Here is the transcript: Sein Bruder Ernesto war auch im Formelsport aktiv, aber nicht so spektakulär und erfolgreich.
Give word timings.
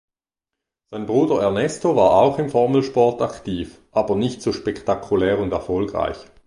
Sein 0.89 1.05
Bruder 1.05 1.43
Ernesto 1.43 1.95
war 1.95 2.09
auch 2.13 2.39
im 2.39 2.49
Formelsport 2.49 3.21
aktiv, 3.21 3.77
aber 3.91 4.15
nicht 4.15 4.41
so 4.41 4.51
spektakulär 4.51 5.37
und 5.37 5.51
erfolgreich. 5.51 6.17